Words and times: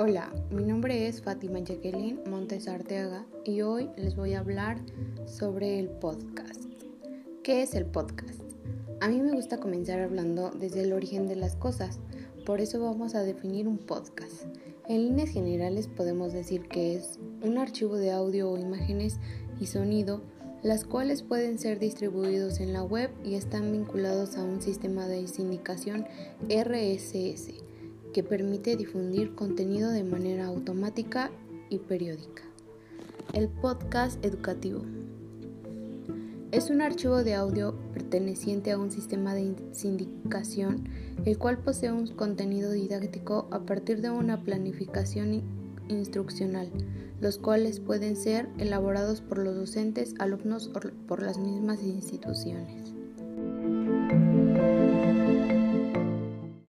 Hola, 0.00 0.32
mi 0.52 0.62
nombre 0.62 1.08
es 1.08 1.22
Fátima 1.22 1.58
Jacqueline 1.58 2.20
Montes 2.30 2.68
Arteaga 2.68 3.26
y 3.44 3.62
hoy 3.62 3.90
les 3.96 4.14
voy 4.14 4.34
a 4.34 4.38
hablar 4.38 4.78
sobre 5.26 5.80
el 5.80 5.88
podcast. 5.88 6.66
¿Qué 7.42 7.62
es 7.62 7.74
el 7.74 7.84
podcast? 7.84 8.40
A 9.00 9.08
mí 9.08 9.20
me 9.20 9.32
gusta 9.32 9.58
comenzar 9.58 9.98
hablando 9.98 10.52
desde 10.52 10.82
el 10.82 10.92
origen 10.92 11.26
de 11.26 11.34
las 11.34 11.56
cosas, 11.56 11.98
por 12.46 12.60
eso 12.60 12.80
vamos 12.80 13.16
a 13.16 13.24
definir 13.24 13.66
un 13.66 13.78
podcast. 13.78 14.44
En 14.86 15.02
líneas 15.02 15.30
generales 15.30 15.88
podemos 15.88 16.32
decir 16.32 16.68
que 16.68 16.94
es 16.94 17.18
un 17.42 17.58
archivo 17.58 17.96
de 17.96 18.12
audio 18.12 18.52
o 18.52 18.56
imágenes 18.56 19.18
y 19.58 19.66
sonido 19.66 20.22
las 20.62 20.84
cuales 20.84 21.24
pueden 21.24 21.58
ser 21.58 21.80
distribuidos 21.80 22.60
en 22.60 22.72
la 22.72 22.84
web 22.84 23.10
y 23.24 23.34
están 23.34 23.72
vinculados 23.72 24.36
a 24.36 24.44
un 24.44 24.62
sistema 24.62 25.08
de 25.08 25.26
sindicación 25.26 26.06
RSS 26.48 27.67
que 28.18 28.24
permite 28.24 28.76
difundir 28.76 29.36
contenido 29.36 29.92
de 29.92 30.02
manera 30.02 30.46
automática 30.46 31.30
y 31.70 31.78
periódica. 31.78 32.42
El 33.32 33.46
podcast 33.48 34.24
educativo 34.24 34.82
es 36.50 36.68
un 36.68 36.82
archivo 36.82 37.22
de 37.22 37.36
audio 37.36 37.76
perteneciente 37.94 38.72
a 38.72 38.78
un 38.78 38.90
sistema 38.90 39.34
de 39.36 39.54
sindicación 39.70 40.88
el 41.26 41.38
cual 41.38 41.58
posee 41.58 41.92
un 41.92 42.08
contenido 42.08 42.72
didáctico 42.72 43.46
a 43.52 43.60
partir 43.60 44.00
de 44.00 44.10
una 44.10 44.42
planificación 44.42 45.44
instruccional, 45.86 46.72
los 47.20 47.38
cuales 47.38 47.78
pueden 47.78 48.16
ser 48.16 48.48
elaborados 48.58 49.20
por 49.20 49.38
los 49.38 49.54
docentes, 49.54 50.16
alumnos 50.18 50.72
o 50.74 50.80
por 51.06 51.22
las 51.22 51.38
mismas 51.38 51.84
instituciones. 51.84 52.98